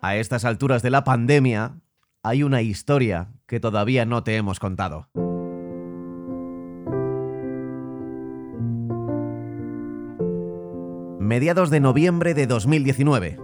[0.00, 1.76] A estas alturas de la pandemia,
[2.24, 5.08] hay una historia que todavía no te hemos contado.
[11.20, 13.38] Mediados de noviembre de 2019.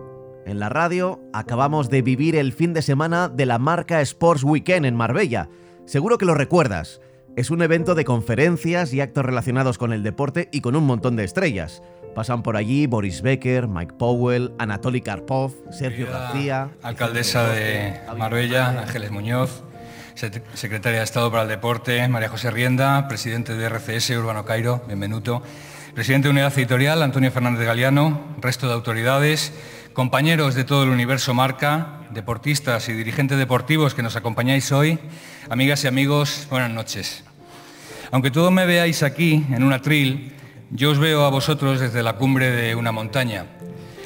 [0.46, 4.84] En la radio acabamos de vivir el fin de semana de la marca Sports Weekend
[4.84, 5.48] en Marbella.
[5.86, 7.00] Seguro que lo recuerdas.
[7.38, 11.14] Es un evento de conferencias y actos relacionados con el deporte y con un montón
[11.14, 11.84] de estrellas.
[12.12, 16.70] Pasan por allí Boris Becker, Mike Powell, Anatoly Karpov, Sergio García.
[16.82, 19.62] Alcaldesa de Marbella, Ángeles Muñoz,
[20.54, 25.40] secretaria de Estado para el Deporte, María José Rienda, presidente de RCS, Urbano Cairo, bienvenuto.
[25.94, 29.52] Presidente de Unidad Editorial, Antonio Fernández Galeano, resto de autoridades,
[29.92, 34.98] compañeros de todo el universo marca, deportistas y dirigentes deportivos que nos acompañáis hoy,
[35.48, 37.27] amigas y amigos, buenas noches.
[38.10, 40.32] Aunque todos me veáis aquí, en un atril,
[40.70, 43.46] yo os veo a vosotros desde la cumbre de una montaña.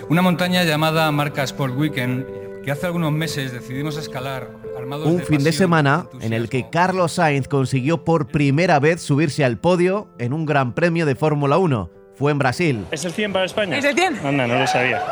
[0.09, 2.27] Una montaña llamada Marca Sport Weekend,
[2.65, 4.63] que hace algunos meses decidimos escalar
[5.05, 9.59] un fin de semana en el que Carlos Sainz consiguió por primera vez subirse al
[9.59, 11.91] podio en un Gran Premio de Fórmula 1.
[12.15, 12.85] Fue en Brasil.
[12.91, 13.79] ¿Es el 100 para España?
[13.79, 14.27] ¿Es el 100?
[14.27, 15.03] Anda, no lo sabía.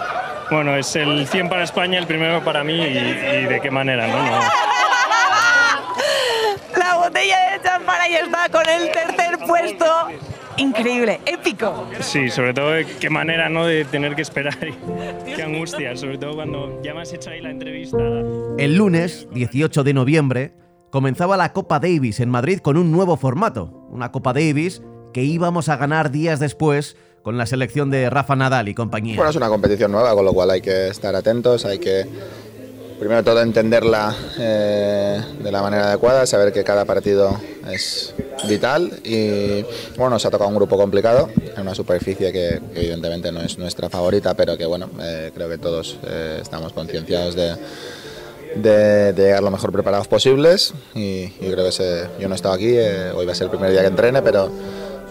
[0.51, 4.19] Bueno, es el 100 para España, el primero para mí y, de qué manera, ¿no?
[4.19, 4.53] La
[7.11, 9.85] botella de champán ahí está con el tercer puesto
[10.57, 11.87] increíble, épico.
[12.01, 13.67] Sí, sobre todo qué manera ¿no?
[13.67, 14.57] de tener que esperar.
[15.25, 17.99] qué angustia, sobre todo cuando ya me has hecho ahí la entrevista.
[18.59, 20.55] El lunes, 18 de noviembre,
[20.91, 23.89] comenzaba la Copa Davis en Madrid con un nuevo formato.
[23.91, 28.69] Una Copa Davis que íbamos a ganar días después con la selección de Rafa Nadal
[28.69, 29.17] y compañía.
[29.17, 32.07] Bueno, es una competición nueva, con lo cual hay que estar atentos, hay que
[33.01, 37.41] primero todo entenderla eh, de la manera adecuada, saber que cada partido
[37.73, 38.15] es
[38.47, 39.63] vital y
[39.97, 43.89] bueno, nos ha tocado un grupo complicado en una superficie que, evidentemente no es nuestra
[43.89, 47.57] favorita, pero que bueno, eh, creo que todos eh, estamos concienciados de,
[48.57, 53.25] de, llegar lo mejor preparados posibles y, creo que yo no he estado aquí, hoy
[53.25, 54.51] va a ser el primer día que entrene, pero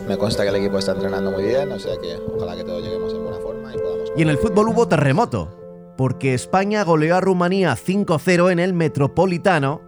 [0.07, 2.83] me consta que el equipo está entrenando muy bien, o sea que ojalá que todos
[2.83, 4.11] lleguemos en buena forma y podamos...
[4.15, 5.58] Y en el fútbol hubo terremoto
[5.99, 9.81] porque España goleó a Rumanía 5-0 en el Metropolitano.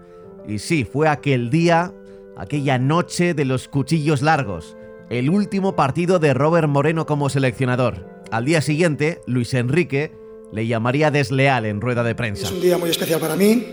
[0.45, 1.94] Y sí, fue aquel día,
[2.35, 4.75] aquella noche de los cuchillos largos,
[5.09, 8.05] el último partido de Robert Moreno como seleccionador.
[8.29, 10.11] Al día siguiente, Luis Enrique
[10.51, 12.44] le llamaría desleal en rueda de prensa.
[12.44, 13.66] Es un día muy especial para mí,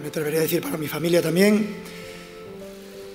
[0.00, 1.78] me atrevería a decir para mi familia también,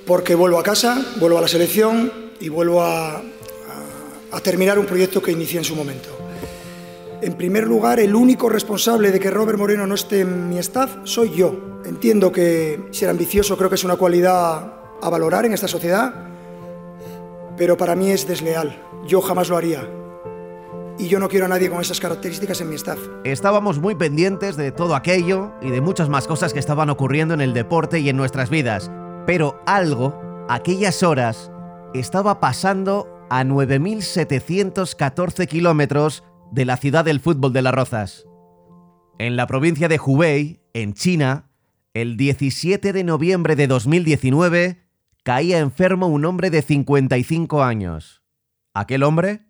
[0.06, 2.12] porque vuelvo a casa, vuelvo a la selección
[2.42, 3.24] y vuelvo a,
[4.44, 6.23] terminar un proyecto que inicié en su momento.
[7.24, 10.98] En primer lugar, el único responsable de que Robert Moreno no esté en mi staff
[11.06, 11.80] soy yo.
[11.86, 16.14] Entiendo que ser ambicioso creo que es una cualidad a valorar en esta sociedad,
[17.56, 18.78] pero para mí es desleal.
[19.08, 19.88] Yo jamás lo haría.
[21.00, 23.00] Y yo no quiero a nadie con esas características en mi staff.
[23.24, 27.40] Estábamos muy pendientes de todo aquello y de muchas más cosas que estaban ocurriendo en
[27.40, 28.92] el deporte y en nuestras vidas.
[29.26, 30.14] Pero algo,
[30.50, 31.54] aquellas horas,
[31.94, 38.28] estaba pasando a 9.714 kilómetros de la ciudad del fútbol de las Rozas.
[39.18, 41.50] En la provincia de Hubei, en China,
[41.96, 44.86] el 17 de noviembre de 2019,
[45.24, 48.22] caía enfermo un hombre de 55 años.
[48.74, 49.48] Aquel hombre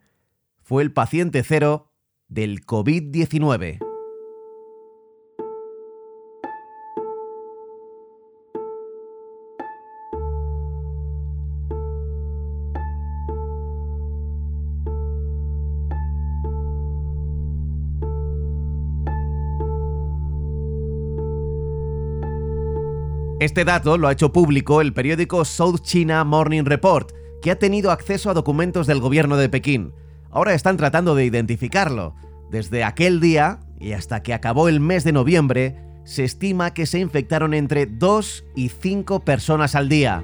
[0.61, 1.91] fue el paciente cero
[2.29, 3.92] del COVID-19.
[23.43, 27.11] Este dato lo ha hecho público el periódico South China Morning Report,
[27.41, 29.91] que ha tenido acceso a documentos del gobierno de Pekín.
[30.31, 32.15] Ahora están tratando de identificarlo.
[32.51, 36.99] Desde aquel día y hasta que acabó el mes de noviembre, se estima que se
[36.99, 40.23] infectaron entre 2 y 5 personas al día.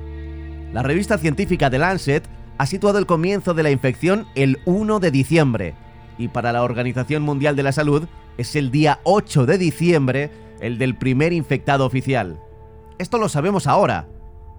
[0.71, 2.23] La revista científica The Lancet
[2.57, 5.75] ha situado el comienzo de la infección el 1 de diciembre
[6.17, 8.07] y para la Organización Mundial de la Salud
[8.37, 10.31] es el día 8 de diciembre
[10.61, 12.39] el del primer infectado oficial.
[12.99, 14.09] Esto lo sabemos ahora,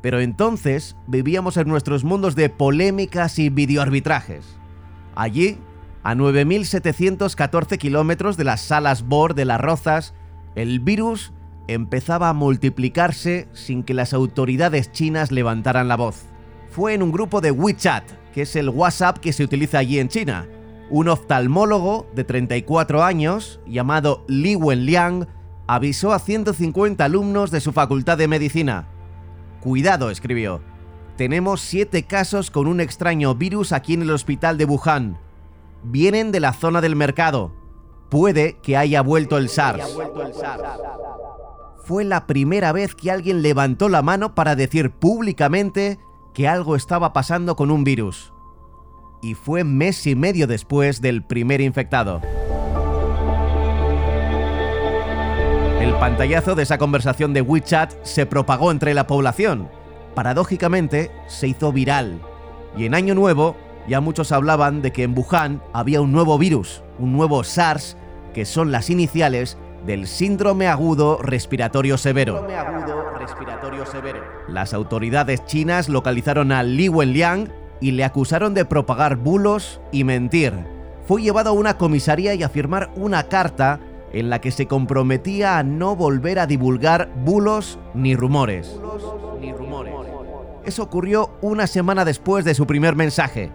[0.00, 4.46] pero entonces vivíamos en nuestros mundos de polémicas y videoarbitrajes.
[5.14, 5.58] Allí,
[6.02, 10.14] a 9.714 kilómetros de las salas Bohr de las Rozas,
[10.54, 11.34] el virus
[11.68, 16.22] empezaba a multiplicarse sin que las autoridades chinas levantaran la voz.
[16.70, 20.08] Fue en un grupo de WeChat, que es el WhatsApp que se utiliza allí en
[20.08, 20.48] China.
[20.88, 25.28] Un oftalmólogo de 34 años, llamado Li Wenliang,
[25.72, 28.88] avisó a 150 alumnos de su facultad de medicina.
[29.60, 30.60] Cuidado, escribió.
[31.16, 35.18] Tenemos siete casos con un extraño virus aquí en el hospital de Wuhan.
[35.84, 37.52] Vienen de la zona del mercado.
[38.08, 39.96] Puede que haya vuelto el SARS.
[41.84, 46.00] Fue la primera vez que alguien levantó la mano para decir públicamente
[46.34, 48.32] que algo estaba pasando con un virus.
[49.22, 52.20] Y fue mes y medio después del primer infectado.
[56.00, 59.68] Pantallazo de esa conversación de WeChat se propagó entre la población.
[60.14, 62.22] Paradójicamente, se hizo viral.
[62.74, 63.54] Y en Año Nuevo,
[63.86, 67.98] ya muchos hablaban de que en Wuhan había un nuevo virus, un nuevo SARS,
[68.32, 72.46] que son las iniciales del síndrome agudo respiratorio severo.
[74.48, 77.52] Las autoridades chinas localizaron a Li Wenliang
[77.82, 80.54] y le acusaron de propagar bulos y mentir.
[81.06, 83.80] Fue llevado a una comisaría y a firmar una carta
[84.12, 88.78] en la que se comprometía a no volver a divulgar bulos ni rumores.
[90.64, 93.50] Eso ocurrió una semana después de su primer mensaje.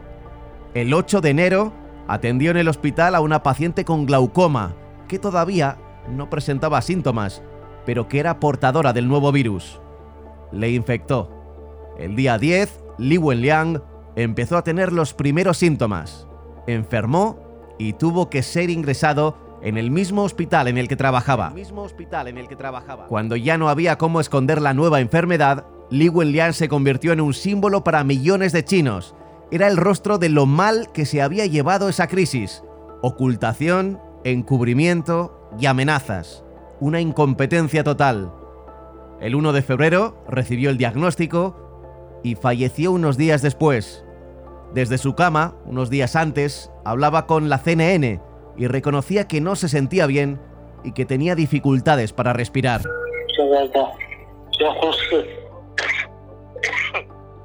[0.74, 1.74] El 8 de enero
[2.08, 4.76] atendió en el hospital a una paciente con glaucoma
[5.08, 5.78] que todavía
[6.10, 7.42] no presentaba síntomas,
[7.86, 9.80] pero que era portadora del nuevo virus.
[10.52, 11.32] Le infectó.
[11.98, 13.82] El día 10, Li Wenliang
[14.16, 16.28] empezó a tener los primeros síntomas.
[16.68, 17.40] Enfermó
[17.78, 21.52] y tuvo que ser ingresado en el mismo hospital en el que trabajaba.
[23.10, 27.34] Cuando ya no había cómo esconder la nueva enfermedad, Li Wenliang se convirtió en un
[27.34, 29.16] símbolo para millones de chinos.
[29.52, 32.64] Era el rostro de lo mal que se había llevado esa crisis.
[33.02, 36.44] Ocultación, encubrimiento y amenazas.
[36.80, 38.32] Una incompetencia total.
[39.20, 44.06] El 1 de febrero recibió el diagnóstico y falleció unos días después.
[44.76, 48.22] Desde su cama, unos días antes, hablaba con la CNN
[48.58, 50.40] y reconocía que no se sentía bien
[50.84, 52.82] y que tenía dificultades para respirar.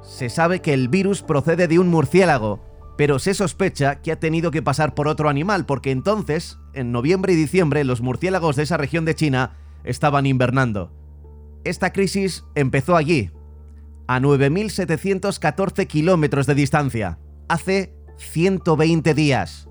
[0.01, 2.59] Se sabe que el virus procede de un murciélago,
[2.97, 7.33] pero se sospecha que ha tenido que pasar por otro animal, porque entonces, en noviembre
[7.33, 10.91] y diciembre, los murciélagos de esa región de China estaban invernando.
[11.63, 13.31] Esta crisis empezó allí,
[14.07, 17.17] a 9.714 kilómetros de distancia,
[17.47, 19.67] hace 120 días.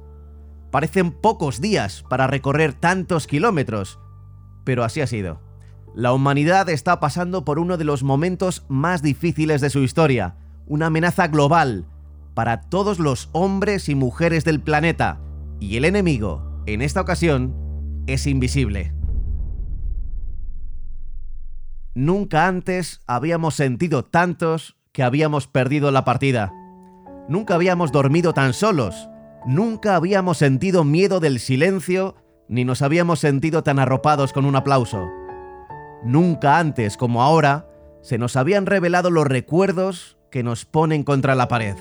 [0.71, 3.99] Parecen pocos días para recorrer tantos kilómetros,
[4.65, 5.41] pero así ha sido.
[5.95, 10.37] La humanidad está pasando por uno de los momentos más difíciles de su historia,
[10.67, 11.87] una amenaza global
[12.35, 15.21] para todos los hombres y mujeres del planeta,
[15.59, 17.55] y el enemigo, en esta ocasión,
[18.07, 18.95] es invisible.
[21.95, 26.53] Nunca antes habíamos sentido tantos que habíamos perdido la partida.
[27.29, 29.10] Nunca habíamos dormido tan solos.
[29.47, 32.15] Nunca habíamos sentido miedo del silencio
[32.49, 35.09] ni nos habíamos sentido tan arropados con un aplauso.
[36.03, 37.69] Nunca antes como ahora
[38.03, 41.77] se nos habían revelado los recuerdos que nos ponen contra la pared.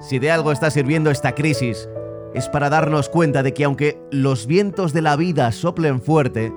[0.00, 1.88] Si de algo está sirviendo esta crisis,
[2.34, 6.52] es para darnos cuenta de que aunque los vientos de la vida soplen fuerte,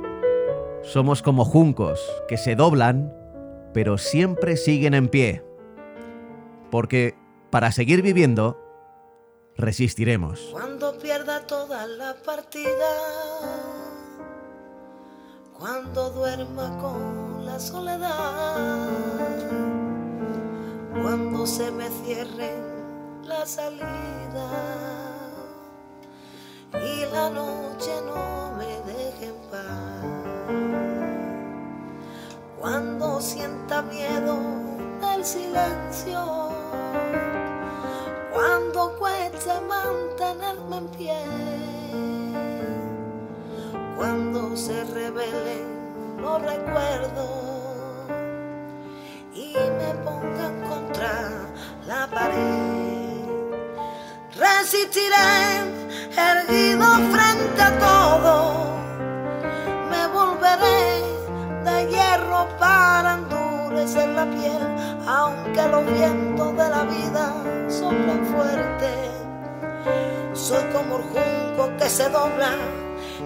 [0.82, 3.14] somos como juncos que se doblan,
[3.74, 5.44] pero siempre siguen en pie.
[6.72, 7.16] Porque
[7.50, 8.63] para seguir viviendo,
[9.58, 10.50] resistiremos.
[10.52, 12.90] Cuando pierda toda la partida,
[15.58, 18.90] cuando duerma con la soledad,
[21.02, 22.52] cuando se me cierre
[23.24, 24.50] la salida
[26.74, 30.04] y la noche no me deje en paz.
[32.60, 34.38] Cuando sienta miedo
[35.02, 36.53] del silencio,
[39.46, 41.18] mantenerme en pie,
[43.98, 47.30] cuando se revelen los recuerdos
[49.34, 51.32] y me pongan contra
[51.86, 53.26] la pared.
[54.38, 55.16] Resistiré
[56.18, 58.78] erguido frente a todo,
[59.90, 61.04] me volveré
[61.66, 64.62] de hierro para endurecer la piel,
[65.06, 66.70] aunque los vientos de
[71.84, 72.52] que se dobla,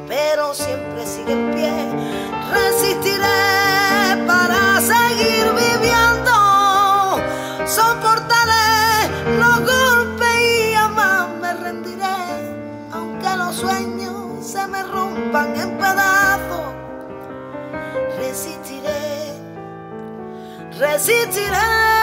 [0.07, 1.71] pero siempre sigue en pie.
[2.51, 7.21] Resistiré para seguir viviendo,
[7.67, 12.17] soportaré los golpes y jamás me rendiré,
[12.93, 16.73] aunque los sueños se me rompan en pedazos.
[18.17, 19.33] Resistiré,
[20.79, 21.96] resistiré.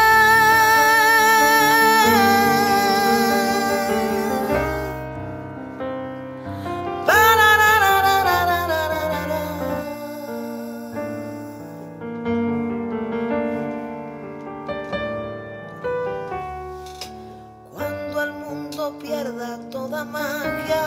[20.03, 20.87] magia.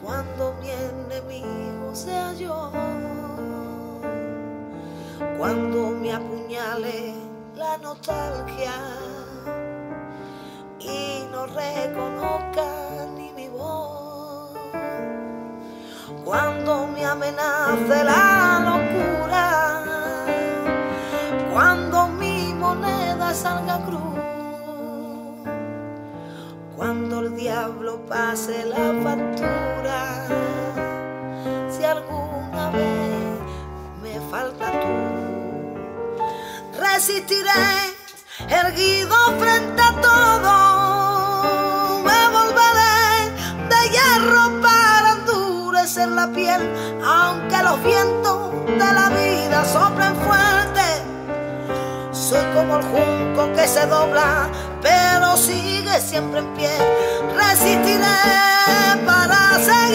[0.00, 2.70] Cuando mi enemigo sea yo,
[5.36, 7.14] cuando me apuñale
[7.56, 8.74] la nostalgia.
[10.78, 14.52] Y no reconozca ni mi voz,
[16.24, 18.45] cuando me amenace la
[28.08, 30.26] pase la factura,
[31.68, 33.40] si alguna vez
[34.02, 34.94] me falta tú,
[36.80, 37.96] resistiré
[38.48, 40.54] erguido frente a todo.
[42.04, 43.32] Me volveré
[43.70, 46.62] de hierro para endurecer la piel,
[47.04, 51.02] aunque los vientos de la vida soplen fuerte.
[52.12, 54.48] Soy como el junco que se dobla,
[55.36, 56.70] sigue siempre en pie.
[57.36, 58.06] Resistiré
[59.04, 59.85] para seguir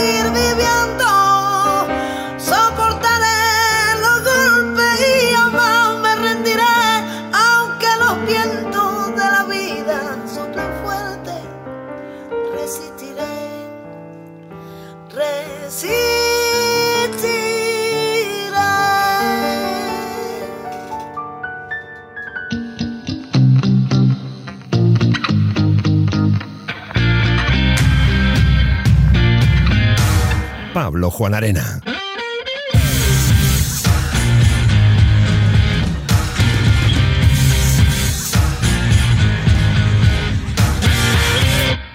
[31.01, 31.81] Pablo Juan Arena.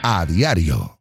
[0.03, 0.96] A diario.